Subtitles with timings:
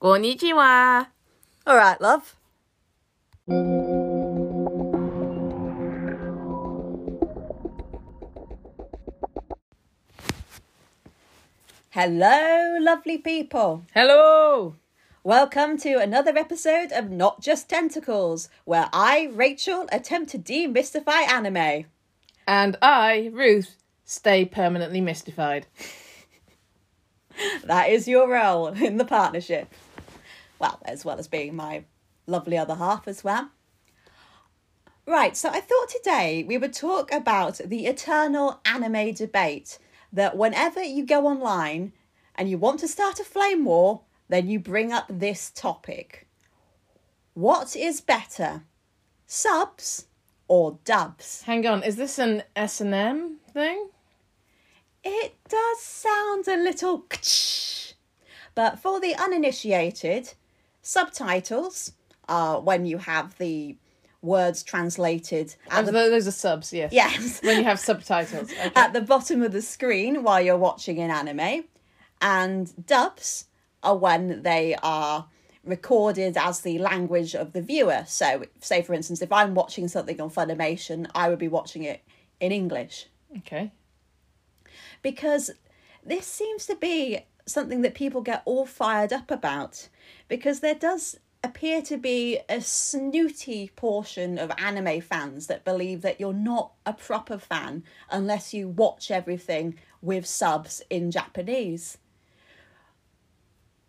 [0.00, 1.08] Konnichiwa.
[1.66, 2.34] All right, love.
[11.90, 13.84] Hello, lovely people.
[13.92, 14.76] Hello.
[15.22, 21.84] Welcome to another episode of Not Just Tentacles, where I, Rachael, attempt to demystify anime.
[22.46, 23.76] And I, Ruth,
[24.06, 25.66] stay permanently mystified.
[27.64, 29.72] That is your role in the partnership.
[30.60, 31.84] Well, as well as being my
[32.26, 33.50] lovely other half as well.
[35.06, 39.78] Right, so I thought today we would talk about the eternal anime debate
[40.12, 41.92] that whenever you go online
[42.36, 46.28] and you want to start a flame war, then you bring up this topic.
[47.34, 48.64] What is better,
[49.26, 50.06] subs
[50.46, 51.42] or dubs?
[51.42, 53.88] Hang on, is this an S&M thing?
[55.02, 57.06] It does sound a little
[58.54, 60.34] but for the uninitiated,
[60.90, 61.92] subtitles
[62.28, 63.76] are when you have the
[64.22, 66.92] words translated at the, those are subs, yes.
[66.92, 68.50] yes, When you have subtitles.
[68.60, 68.72] Okay.
[68.74, 71.64] at the bottom of the screen while you're watching an anime,
[72.20, 73.46] and dubs
[73.82, 75.26] are when they are
[75.64, 78.04] recorded as the language of the viewer.
[78.06, 82.02] So, say for instance, if I'm watching something on Funimation, I would be watching it
[82.40, 83.06] in English.
[83.38, 83.70] okay.
[85.02, 85.52] because
[86.04, 87.20] this seems to be
[87.50, 89.88] something that people get all fired up about
[90.28, 96.20] because there does appear to be a snooty portion of anime fans that believe that
[96.20, 101.98] you're not a proper fan unless you watch everything with subs in Japanese.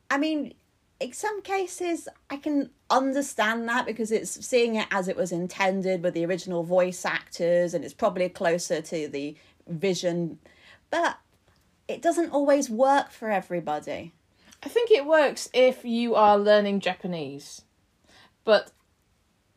[0.10, 0.54] I mean,
[1.00, 6.04] in some cases, I can understand that because it's seeing it as it was intended
[6.04, 9.36] with the original voice actors and it's probably closer to the
[9.68, 10.38] vision,
[10.90, 11.18] but
[11.92, 14.14] it doesn't always work for everybody.
[14.64, 17.64] I think it works if you are learning Japanese.
[18.44, 18.72] But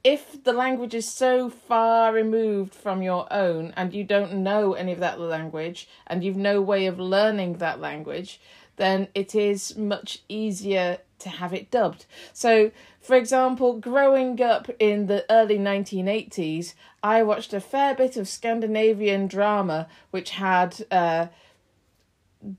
[0.02, 4.92] if the language is so far removed from your own and you don't know any
[4.92, 8.40] of that language and you've no way of learning that language,
[8.76, 12.04] then it is much easier to have it dubbed.
[12.32, 12.70] So,
[13.00, 19.26] for example, growing up in the early 1980s, I watched a fair bit of Scandinavian
[19.26, 21.28] drama which had uh,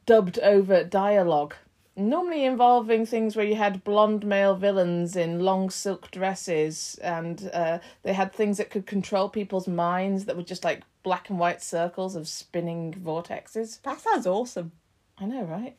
[0.06, 1.56] dubbed over dialogue.
[1.98, 7.80] Normally involving things where you had blonde male villains in long silk dresses, and uh,
[8.04, 11.62] they had things that could control people's minds that were just like black and white
[11.62, 13.82] circles of spinning vortexes.
[13.84, 14.74] That sounds awesome.
[15.18, 15.78] I know, right?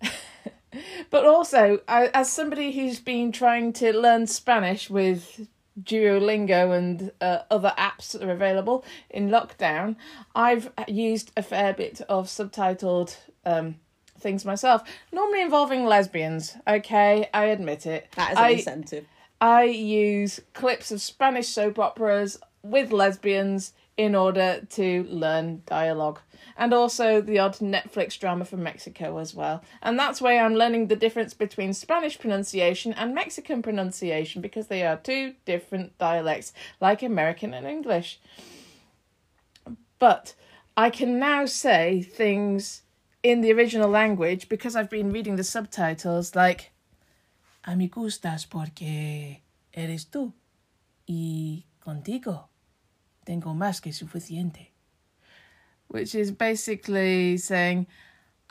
[1.10, 5.46] but also, I, as somebody who's been trying to learn Spanish with
[5.82, 9.96] Duolingo and uh, other apps that are available in lockdown,
[10.34, 13.76] I've used a fair bit of subtitled um,
[14.18, 16.56] things myself, normally involving lesbians.
[16.66, 18.08] Okay, I admit it.
[18.16, 19.06] That is an I, incentive.
[19.40, 26.20] I use clips of Spanish soap operas with lesbians in order to learn dialogue.
[26.56, 29.62] And also the odd Netflix drama from Mexico as well.
[29.82, 34.84] And that's why I'm learning the difference between Spanish pronunciation and Mexican pronunciation because they
[34.86, 38.20] are two different dialects, like American and English.
[39.98, 40.34] But
[40.76, 42.82] I can now say things
[43.22, 46.70] in the original language because I've been reading the subtitles like
[47.68, 49.42] A mí gustas porque
[49.72, 50.32] eres tú
[51.06, 52.48] y contigo
[53.24, 54.72] tengo más que suficiente.
[55.88, 57.86] Which is basically saying,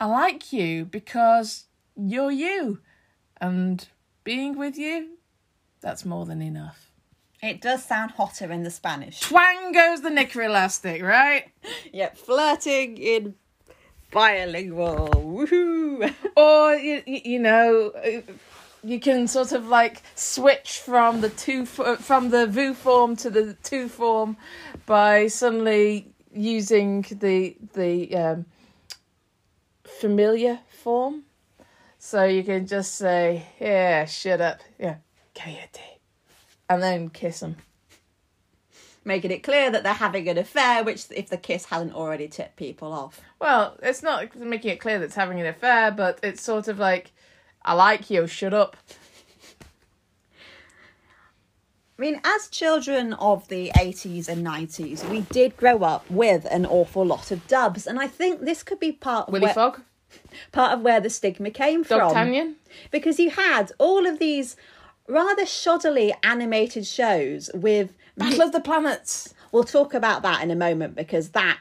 [0.00, 1.66] I like you because
[1.96, 2.80] you're you,
[3.40, 3.86] and
[4.24, 5.18] being with you,
[5.80, 6.90] that's more than enough.
[7.40, 9.20] It does sound hotter in the Spanish.
[9.20, 11.44] Twang goes the knicker elastic, right?
[11.92, 13.34] Yep, flirting in
[14.10, 15.08] bilingual.
[15.10, 16.12] Woohoo!
[16.36, 18.20] or you, you you know uh,
[18.84, 23.30] you can sort of like switch from the tú f- from the vu form to
[23.30, 24.36] the tú form
[24.86, 28.46] by suddenly using the the um,
[29.84, 31.24] familiar form.
[31.98, 34.60] So you can just say yeah shut up.
[34.78, 34.96] Yeah
[35.38, 35.98] cállate
[36.68, 37.56] and then kiss them
[39.04, 42.56] Making it clear that they're having an affair, which, if the kiss hasn't already tipped
[42.56, 43.20] people off.
[43.40, 46.78] well it's not making it clear that it's having an affair but it's sort of
[46.78, 47.12] like
[47.68, 48.76] i like you shut up
[51.98, 56.64] I mean, as children of the 80s and 90s, we did grow up with an
[56.64, 59.80] awful lot of dubs, and I think this could be part willy where, fogg
[60.52, 61.98] part of where the stigma came from.
[61.98, 62.54] D'Artagnan?
[62.92, 64.56] Because you had all of these
[65.08, 69.34] rather shoddily animated shows with Battle of the Planets.
[69.50, 71.58] We'll talk about that in a moment because that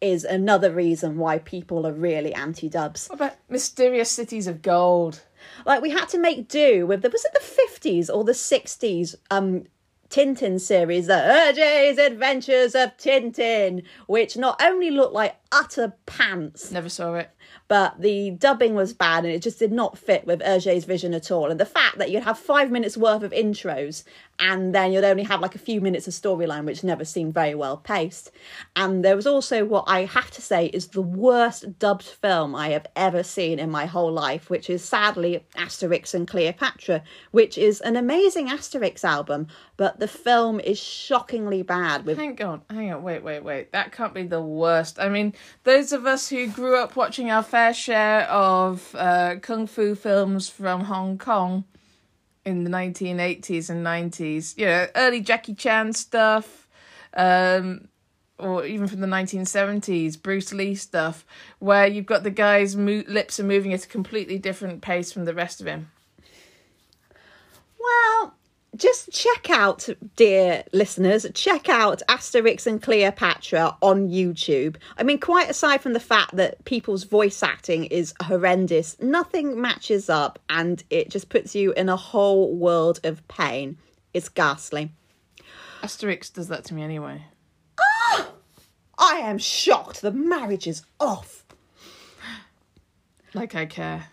[0.00, 3.08] is another reason why people are really anti dubs.
[3.08, 5.22] What about Mysterious Cities of Gold?
[5.66, 9.14] Like we had to make do with the was it the fifties or the sixties
[9.30, 9.64] um
[10.10, 16.88] Tintin series, the Hergé's Adventures of Tintin, which not only looked like utter pants, Never
[16.88, 17.30] saw it.
[17.68, 21.30] but the dubbing was bad and it just did not fit with Hergé's vision at
[21.30, 21.48] all.
[21.48, 24.02] And the fact that you'd have five minutes worth of intros
[24.40, 27.54] and then you'd only have like a few minutes of storyline, which never seemed very
[27.54, 28.30] well paced.
[28.74, 32.70] And there was also what I have to say is the worst dubbed film I
[32.70, 37.02] have ever seen in my whole life, which is sadly Asterix and Cleopatra,
[37.32, 39.46] which is an amazing Asterix album,
[39.76, 43.72] but the film is shockingly bad with Hang on, hang on, wait, wait, wait.
[43.72, 44.98] That can't be the worst.
[44.98, 45.34] I mean,
[45.64, 50.48] those of us who grew up watching our fair share of uh, kung fu films
[50.48, 51.64] from Hong Kong
[52.50, 56.68] in the 1980s and 90s, you know, early Jackie Chan stuff,
[57.14, 57.88] um,
[58.38, 61.24] or even from the 1970s, Bruce Lee stuff,
[61.58, 65.24] where you've got the guy's mo- lips are moving at a completely different pace from
[65.24, 65.90] the rest of him.
[67.78, 68.34] Well,
[68.76, 74.76] just check out, dear listeners, check out Asterix and Cleopatra on YouTube.
[74.96, 80.08] I mean, quite aside from the fact that people's voice acting is horrendous, nothing matches
[80.08, 83.76] up and it just puts you in a whole world of pain.
[84.14, 84.90] It's ghastly.
[85.82, 87.22] Asterix does that to me anyway.
[88.98, 91.44] I am shocked the marriage is off.
[93.32, 94.06] Like I care.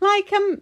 [0.00, 0.60] Like, um,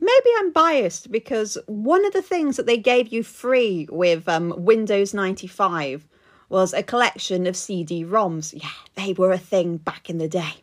[0.00, 4.54] maybe I'm biased because one of the things that they gave you free with um,
[4.56, 6.06] Windows 95
[6.48, 8.52] was a collection of CD ROMs.
[8.60, 10.54] Yeah, they were a thing back in the day.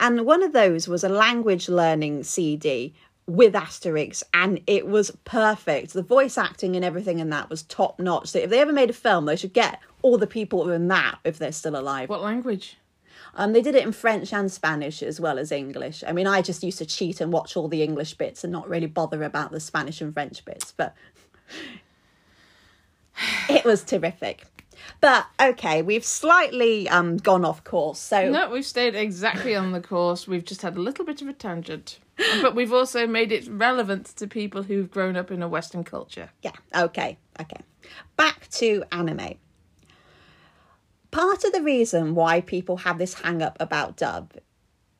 [0.00, 2.94] And one of those was a language learning CD
[3.26, 5.92] with Asterix, and it was perfect.
[5.92, 8.28] The voice acting and everything in that was top notch.
[8.28, 11.18] So if they ever made a film, they should get all the people in that
[11.24, 12.10] if they're still alive.
[12.10, 12.76] What language?
[13.36, 16.04] Um, they did it in French and Spanish as well as English.
[16.06, 18.68] I mean, I just used to cheat and watch all the English bits and not
[18.68, 20.94] really bother about the Spanish and French bits, but
[23.48, 24.44] it was terrific.
[25.00, 27.98] But okay, we've slightly um, gone off course.
[27.98, 30.26] So No, we've stayed exactly on the course.
[30.26, 31.98] We've just had a little bit of a tangent.
[32.40, 36.30] But we've also made it relevant to people who've grown up in a Western culture.
[36.42, 37.60] yeah, okay, okay.
[38.16, 39.34] Back to anime.
[41.14, 44.32] Part of the reason why people have this hang up about dub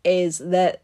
[0.05, 0.83] is that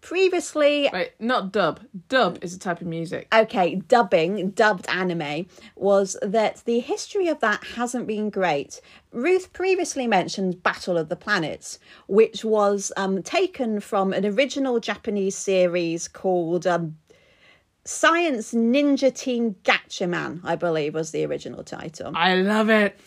[0.00, 1.80] previously Right, not dub.
[2.08, 3.28] Dub is a type of music.
[3.34, 5.44] okay, dubbing, dubbed anime,
[5.76, 8.80] was that the history of that hasn't been great.
[9.12, 15.36] Ruth previously mentioned Battle of the Planets, which was um, taken from an original Japanese
[15.36, 16.96] series called um,
[17.84, 22.12] Science Ninja Team Gatchaman, I believe was the original title.
[22.14, 22.98] I love it.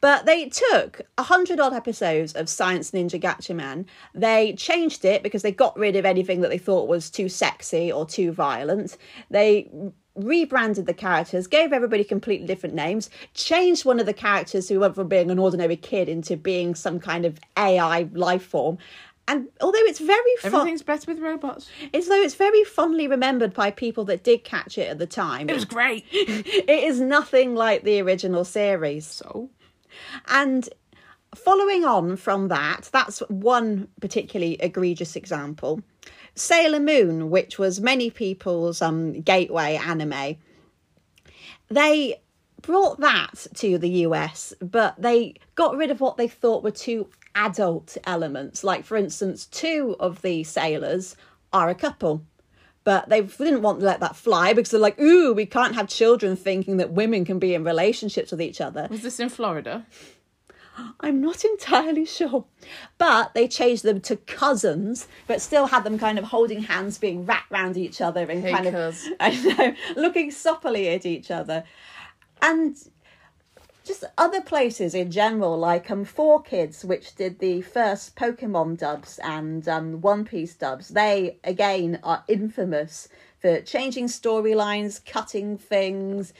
[0.00, 3.86] But they took a hundred odd episodes of Science Ninja Gatchaman.
[4.14, 7.90] They changed it because they got rid of anything that they thought was too sexy
[7.90, 8.96] or too violent.
[9.30, 9.70] They
[10.16, 14.94] rebranded the characters, gave everybody completely different names, changed one of the characters who went
[14.94, 18.78] from being an ordinary kid into being some kind of AI life form.
[19.28, 21.70] And although it's very fun, Everything's better with robots.
[21.92, 25.48] it's though it's very fondly remembered by people that did catch it at the time.
[25.48, 26.04] It was great.
[26.10, 29.06] it is nothing like the original series.
[29.06, 29.48] So,
[30.28, 30.68] And
[31.34, 35.80] following on from that, that's one particularly egregious example.
[36.34, 40.36] Sailor Moon, which was many people's um, gateway anime,
[41.68, 42.20] they
[42.62, 47.08] brought that to the US, but they got rid of what they thought were two
[47.34, 48.64] adult elements.
[48.64, 51.16] Like, for instance, two of the sailors
[51.52, 52.22] are a couple.
[52.82, 55.86] But they didn't want to let that fly because they're like, ooh, we can't have
[55.88, 58.88] children thinking that women can be in relationships with each other.
[58.90, 59.86] was this in Florida?
[61.00, 62.46] I'm not entirely sure.
[62.96, 67.26] But they changed them to cousins, but still had them kind of holding hands, being
[67.26, 69.06] wrapped around each other and Hey, kind cuz.
[69.06, 71.64] of I know, looking soppily at each other.
[72.40, 72.76] And
[73.84, 79.68] just other places in general, like um 4Kids, which did the first Pokemon dubs and
[79.68, 83.08] um One Piece dubs, they again are infamous
[83.38, 86.34] for changing storylines, cutting things,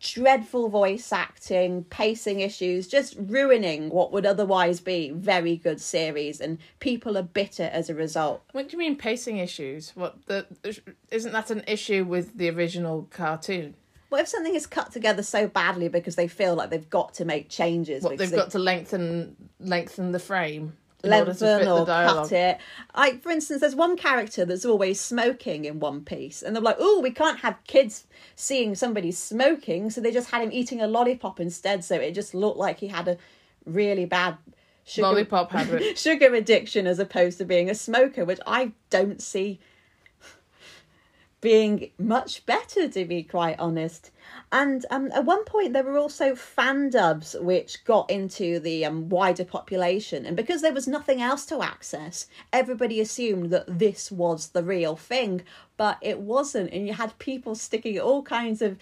[0.00, 6.58] dreadful voice acting, pacing issues, just ruining what would otherwise be very good series, and
[6.80, 8.42] people are bitter as a result.
[8.52, 9.92] What do you mean pacing issues?
[9.94, 10.46] What the
[11.10, 13.74] isn't that an issue with the original cartoon?
[14.08, 17.24] What if something is cut together so badly because they feel like they've got to
[17.24, 18.02] make changes?
[18.02, 21.86] What they've got to lengthen lengthen the frame in order to lengthen fit the or
[21.86, 22.28] dialogue.
[22.28, 22.58] cut it.
[22.96, 26.76] Like, for instance, there's one character that's always smoking in One Piece, and they're like,
[26.78, 30.86] "Oh, we can't have kids seeing somebody smoking," so they just had him eating a
[30.86, 33.18] lollipop instead, so it just looked like he had a
[33.64, 34.36] really bad
[34.84, 35.98] sugar, Lollipop habit.
[35.98, 39.58] sugar addiction as opposed to being a smoker, which I don't see
[41.46, 44.10] being much better, to be quite honest.
[44.50, 49.08] And um, at one point, there were also fan dubs which got into the um,
[49.08, 50.26] wider population.
[50.26, 54.96] And because there was nothing else to access, everybody assumed that this was the real
[54.96, 55.42] thing,
[55.76, 56.72] but it wasn't.
[56.72, 58.76] And you had people sticking all kinds of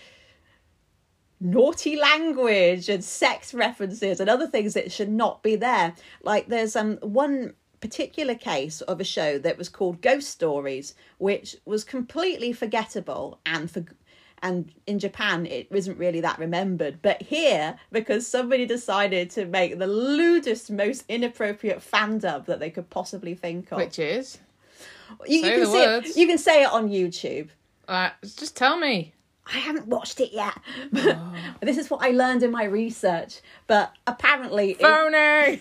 [1.38, 5.94] naughty language and sex references and other things that should not be there.
[6.22, 7.52] Like there's um one
[7.84, 13.70] particular case of a show that was called Ghost Stories, which was completely forgettable and
[13.70, 13.84] for
[14.42, 17.00] and in Japan it isn't really that remembered.
[17.02, 22.70] But here, because somebody decided to make the lewdest, most inappropriate fan dub that they
[22.70, 23.76] could possibly think of.
[23.76, 24.38] Which is?
[25.26, 27.48] you, you say can the see it, you can say it on YouTube.
[27.86, 29.12] Uh, just tell me.
[29.46, 30.58] I haven't watched it yet.
[31.60, 33.42] this is what I learned in my research.
[33.66, 35.60] But apparently, it- Phony!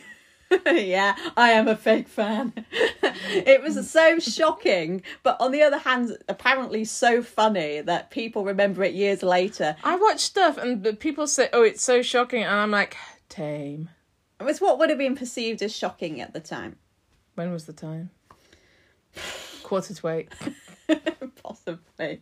[0.66, 2.54] yeah, I am a fake fan.
[3.02, 8.84] it was so shocking, but on the other hand, apparently so funny that people remember
[8.84, 9.76] it years later.
[9.84, 12.44] I watch stuff and the people say, oh, it's so shocking.
[12.44, 12.98] And I'm like,
[13.30, 13.90] tame.
[14.40, 16.78] It was what would have been perceived as shocking at the time.
[17.36, 18.10] When was the time?
[19.64, 20.30] Quarter to eight.
[21.44, 22.22] Possibly.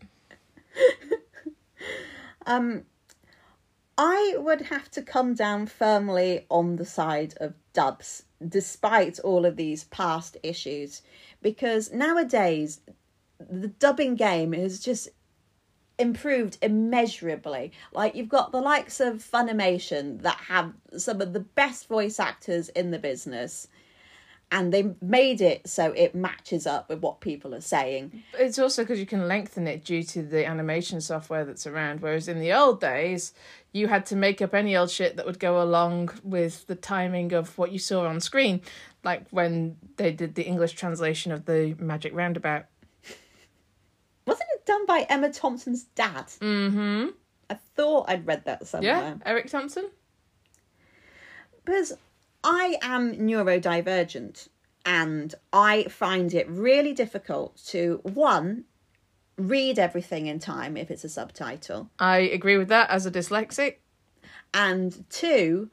[2.45, 2.83] um,
[3.97, 9.55] I would have to come down firmly on the side of dubs, despite all of
[9.55, 11.01] these past issues,
[11.41, 12.81] because nowadays
[13.49, 15.09] the dubbing game is just
[15.97, 17.71] improved immeasurably.
[17.93, 22.69] Like you've got the likes of Funimation that have some of the best voice actors
[22.69, 23.67] in the business.
[24.53, 28.23] And they made it so it matches up with what people are saying.
[28.37, 32.01] It's also because you can lengthen it due to the animation software that's around.
[32.01, 33.33] Whereas in the old days,
[33.71, 37.33] you had to make up any old shit that would go along with the timing
[37.33, 38.61] of what you saw on screen.
[39.03, 42.65] Like when they did the English translation of the Magic Roundabout.
[44.27, 46.27] Wasn't it done by Emma Thompson's dad?
[46.39, 47.09] Mm-hmm.
[47.49, 48.91] I thought I'd read that somewhere.
[48.91, 49.89] Yeah, Eric Thompson.
[51.65, 51.93] Because
[52.43, 54.47] I am neurodivergent
[54.85, 58.65] and I find it really difficult to, one,
[59.38, 63.77] read everything in time if it's a subtitle, I agree with that as a dyslexic.
[64.53, 65.69] and two,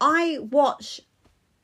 [0.00, 1.00] I watch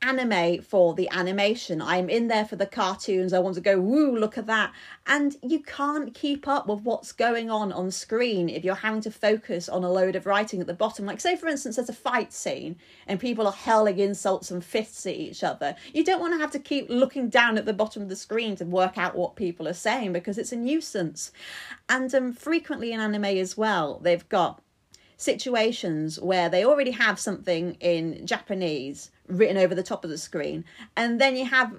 [0.01, 1.81] anime for the animation.
[1.81, 3.33] I'm in there for the cartoons.
[3.33, 4.71] I want to go, woo, look at that.
[5.07, 9.11] And you can't keep up with what's going on on screen if you're having to
[9.11, 11.05] focus on a load of writing at the bottom.
[11.05, 12.77] Like, say, for instance, there's a fight scene
[13.07, 15.75] and people are hurling insults and fists at each other.
[15.93, 18.55] You don't want to have to keep looking down at the bottom of the screen
[18.57, 21.31] to work out what people are saying because it's a nuisance.
[21.89, 24.61] And um, frequently in anime as well, they've got
[25.21, 30.65] situations where they already have something in Japanese written over the top of the screen,
[30.95, 31.73] and then you have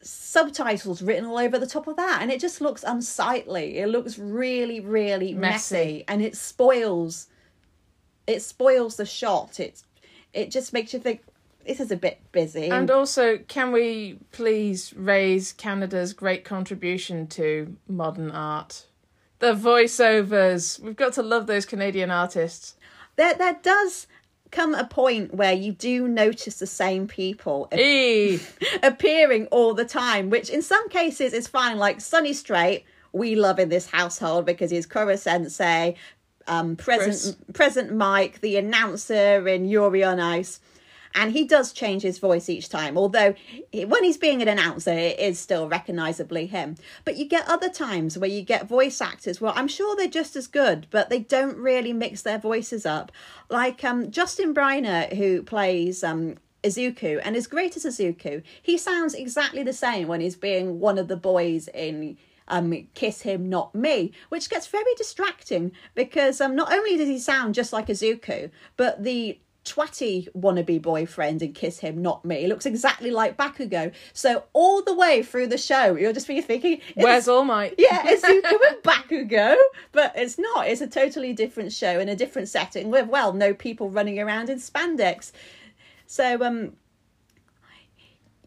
[0.00, 3.78] subtitles written all over the top of that, and it just looks unsightly.
[3.78, 6.04] It looks really, really messy, Messy.
[6.08, 7.28] and it spoils.
[8.26, 9.60] It spoils the shot.
[9.60, 9.84] It's
[10.32, 11.22] it just makes you think
[11.66, 12.68] this is a bit busy.
[12.68, 18.86] And also, can we please raise Canada's great contribution to modern art?
[19.38, 20.80] The voiceovers.
[20.80, 22.76] We've got to love those Canadian artists.
[23.16, 24.06] that that does
[24.50, 28.40] come a point where you do notice the same people E.
[28.82, 31.78] appearing all the time, which in some cases is fine.
[31.78, 35.96] Like Sonny Strait, we love in this household because he's Koro Sensei,
[36.46, 40.60] um, present present Mic, the announcer in Yuri on Ice.
[41.16, 43.34] And he does change his voice each time, although
[43.72, 46.76] when he's being an announcer, it is still recognisably him.
[47.06, 50.36] But you get other times where you get voice actors, well, I'm sure they're just
[50.36, 53.10] as good, but they don't really mix their voices up.
[53.48, 59.14] Like um, Justin Briner, who plays um, Izuku and is great as Izuku, he sounds
[59.14, 62.18] exactly the same when he's being one of the boys in
[62.48, 67.18] um, Kiss Him Not Me, which gets very distracting because um, not only does he
[67.18, 72.64] sound just like Izuku, but the twatty wannabe boyfriend and Kiss Him Not Me looks
[72.64, 73.92] exactly like Bakugo.
[74.12, 77.74] So all the way through the show, you're just be thinking, Where's All Might?
[77.78, 79.56] yeah, Izuku and Bakugo,
[79.92, 80.68] but it's not.
[80.68, 84.48] It's a totally different show in a different setting with well, no people running around
[84.48, 85.32] in spandex.
[86.06, 86.76] So um,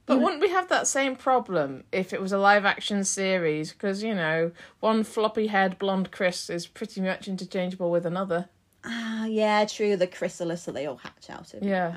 [0.06, 3.74] But wouldn't we have that same problem if it was a live action series?
[3.74, 8.50] Because, you know, one floppy haired blonde Chris is pretty much interchangeable with another.
[8.84, 9.96] Ah, yeah, true.
[9.96, 11.64] The chrysalis that they all hatch out of.
[11.64, 11.96] Yeah.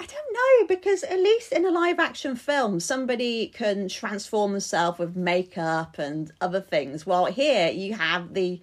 [0.00, 4.98] I don't know because at least in a live action film, somebody can transform themselves
[4.98, 7.04] with makeup and other things.
[7.04, 8.60] While here you have the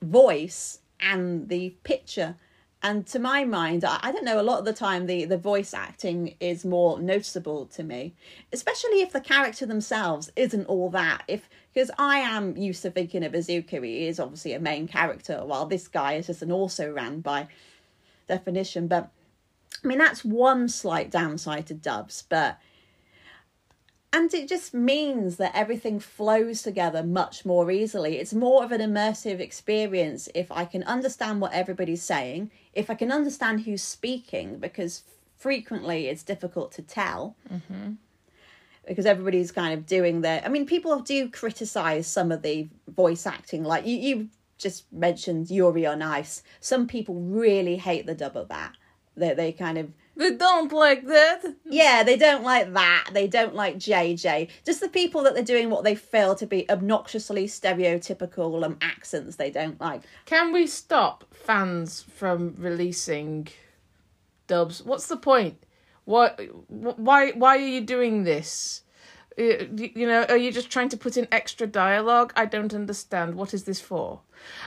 [0.00, 2.36] voice and the picture,
[2.82, 5.36] And to my mind, I, I don't know, a lot of the time the, the
[5.36, 8.14] voice acting is more noticeable to me,
[8.52, 11.24] especially if the character themselves isn't all that.
[11.26, 15.44] If because I am used to thinking of Izuku, he is obviously a main character,
[15.44, 17.48] while this guy is just an also ran by
[18.28, 18.86] definition.
[18.86, 19.10] But
[19.82, 22.58] I mean, that's one slight downside to dubs, but
[24.12, 28.16] and it just means that everything flows together much more easily.
[28.16, 32.94] It's more of an immersive experience if I can understand what everybody's saying, if I
[32.94, 35.02] can understand who's speaking, because
[35.36, 37.36] frequently it's difficult to tell.
[37.52, 37.92] Mm-hmm.
[38.86, 40.42] Because everybody's kind of doing their.
[40.42, 43.62] I mean, people do criticize some of the voice acting.
[43.62, 46.42] Like you, you just mentioned Yuri on Ice.
[46.60, 48.72] Some people really hate the dub of that.
[49.14, 51.44] They, they kind of they don't like that.
[51.64, 53.10] Yeah, they don't like that.
[53.12, 54.50] They don't like JJ.
[54.66, 59.36] Just the people that they're doing what they feel to be obnoxiously stereotypical um, accents
[59.36, 60.02] they don't like.
[60.26, 63.46] Can we stop fans from releasing
[64.48, 64.82] dubs?
[64.82, 65.62] What's the point?
[66.04, 66.30] Why,
[66.66, 68.82] why, why are you doing this?
[69.36, 72.32] You know, are you just trying to put in extra dialogue?
[72.34, 73.36] I don't understand.
[73.36, 74.22] What is this for?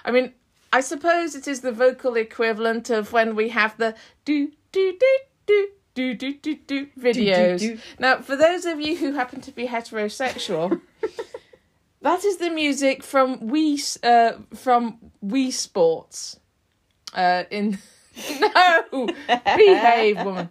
[0.06, 0.32] I mean,
[0.72, 5.18] I suppose it is the vocal equivalent of when we have the do do do
[5.94, 7.60] do do do do do videos.
[7.60, 7.82] Do, do, do.
[8.00, 10.82] Now, for those of you who happen to be heterosexual,
[12.02, 16.40] that is the music from Wii uh, from Wii Sports.
[17.14, 17.78] Uh, in
[18.40, 20.50] no, behave, woman.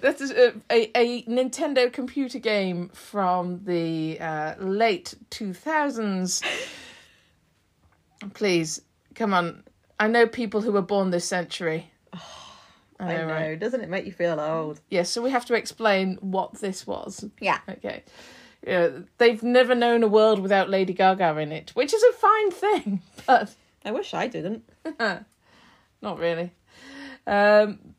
[0.00, 6.42] That is a, a, a, Nintendo computer game from the uh, late two thousands.
[8.34, 8.82] Please,
[9.14, 9.64] come on.
[9.98, 11.90] I know people who were born this century.
[13.00, 13.26] I know, I know.
[13.26, 13.58] Right?
[13.58, 14.80] Doesn't it make you feel old?
[14.88, 17.24] Yes, yeah, so we have to explain what this was.
[17.40, 17.58] Yeah.
[17.68, 18.04] Okay.
[18.66, 22.50] Yeah, they've never known a world without Lady Gaga in it, which is a fine
[22.50, 23.54] thing, but
[23.84, 24.68] I wish I didn't.
[26.02, 26.52] Not really.
[27.26, 27.94] Um,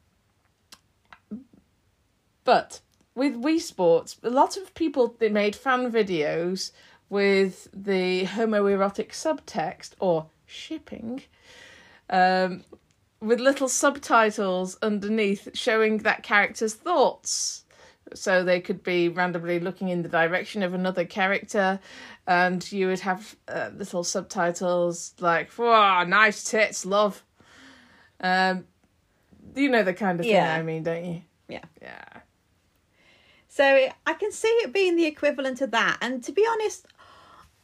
[2.43, 2.81] but
[3.15, 6.71] with Wii Sports, a lot of people they made fan videos
[7.09, 11.23] with the homoerotic subtext or shipping
[12.09, 12.63] um,
[13.21, 17.65] with little subtitles underneath showing that character's thoughts.
[18.13, 21.79] So they could be randomly looking in the direction of another character,
[22.27, 27.23] and you would have uh, little subtitles like "Wow, nice tits, love."
[28.19, 28.65] Um,
[29.55, 30.53] you know the kind of thing yeah.
[30.53, 31.21] I mean, don't you?
[31.47, 31.63] Yeah.
[31.81, 32.03] Yeah.
[33.47, 33.63] So
[34.05, 36.87] I can see it being the equivalent of that, and to be honest,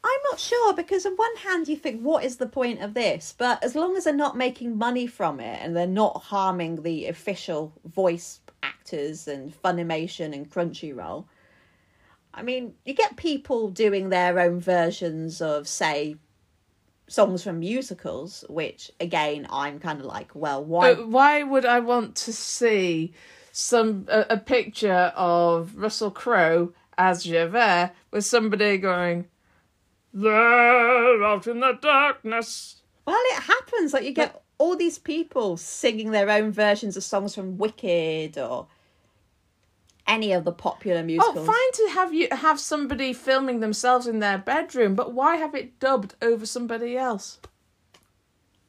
[0.08, 3.34] I'm not sure because on one hand you think what is the point of this,
[3.38, 7.08] but as long as they're not making money from it and they're not harming the
[7.08, 11.26] official voice actors and Funimation and Crunchyroll,
[12.34, 16.16] I mean, you get people doing their own versions of say
[17.08, 20.94] songs from musicals, which again I'm kind of like, well, why?
[20.94, 23.14] But why would I want to see
[23.52, 29.28] some a, a picture of Russell Crowe as Javert with somebody going?
[30.20, 32.82] There, out in the darkness.
[33.06, 33.94] Well, it happens.
[33.94, 38.36] Like you get but, all these people singing their own versions of songs from Wicked
[38.36, 38.66] or
[40.08, 41.38] any of the popular oh, musicals.
[41.38, 45.54] Oh, fine to have you have somebody filming themselves in their bedroom, but why have
[45.54, 47.40] it dubbed over somebody else?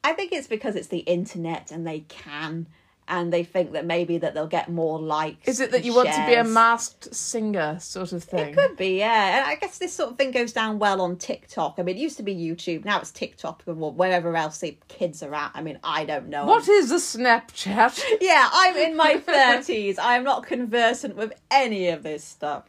[0.04, 2.66] I think it's because it's the internet and they can
[3.09, 5.49] and they think that maybe that they'll get more likes.
[5.49, 6.05] Is it that you shares.
[6.05, 8.51] want to be a masked singer sort of thing?
[8.51, 9.38] It could be, yeah.
[9.38, 11.77] And I guess this sort of thing goes down well on TikTok.
[11.79, 15.23] I mean, it used to be YouTube, now it's TikTok and wherever else the kids
[15.23, 15.51] are at.
[15.55, 16.44] I mean, I don't know.
[16.44, 18.03] What is a Snapchat?
[18.21, 19.97] Yeah, I'm in my 30s.
[20.01, 22.64] I'm not conversant with any of this stuff.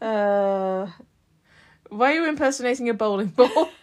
[0.00, 0.86] Uh,
[1.88, 3.70] Why are you impersonating a bowling ball?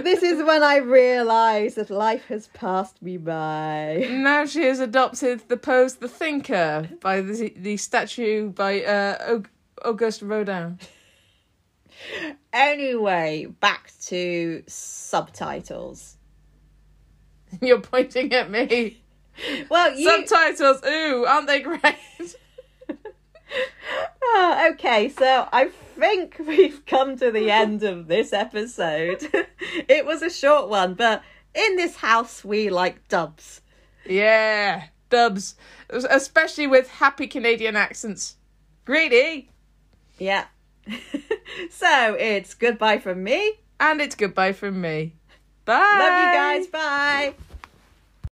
[0.04, 4.06] this is when I realise that life has passed me by.
[4.20, 9.40] Now she has adopted the pose "The Thinker" by the the statue by uh,
[9.84, 10.78] Auguste Rodin.
[12.52, 16.16] Anyway, back to subtitles.
[17.60, 19.02] You're pointing at me.
[19.68, 20.08] Well, you...
[20.08, 20.80] subtitles.
[20.86, 22.36] Ooh, aren't they great?
[24.22, 29.28] oh, okay, so I think we've come to the end of this episode.
[29.88, 31.22] it was a short one, but
[31.54, 33.60] in this house we like dubs.
[34.06, 35.56] Yeah, dubs,
[35.90, 38.36] especially with happy Canadian accents.
[38.84, 39.50] Greedy.
[40.18, 40.46] Yeah.
[41.70, 43.60] so it's goodbye from me.
[43.78, 45.16] And it's goodbye from me.
[45.64, 45.74] Bye.
[45.74, 46.66] Love you guys.
[46.66, 47.34] Bye.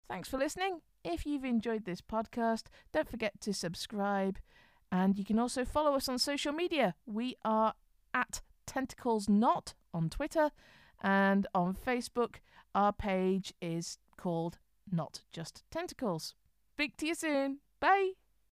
[0.09, 0.81] Thanks for listening.
[1.05, 4.39] If you've enjoyed this podcast, don't forget to subscribe
[4.91, 6.95] and you can also follow us on social media.
[7.07, 7.75] We are
[8.15, 10.51] at Tentacles Not on Twitter
[11.03, 12.37] and on Facebook.
[12.75, 14.59] Our page is called
[14.91, 16.35] Not Just Tentacles.
[16.75, 17.59] Speak to you soon.
[17.81, 18.13] Bye.